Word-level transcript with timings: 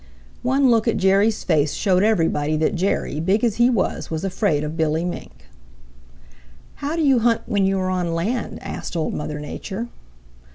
One 0.41 0.71
look 0.71 0.87
at 0.87 0.97
Jerry's 0.97 1.43
face 1.43 1.73
showed 1.73 2.01
everybody 2.01 2.57
that 2.57 2.73
Jerry, 2.73 3.19
big 3.19 3.43
as 3.43 3.57
he 3.57 3.69
was, 3.69 4.09
was 4.09 4.23
afraid 4.25 4.63
of 4.63 4.75
Billy 4.75 5.05
Mink. 5.05 5.45
"How 6.77 6.95
do 6.95 7.03
you 7.03 7.19
hunt 7.19 7.41
when 7.45 7.67
you 7.67 7.77
are 7.77 7.91
on 7.91 8.15
land?" 8.15 8.57
asked 8.63 8.95
Old 8.95 9.13
Mother 9.13 9.39
Nature. 9.39 9.89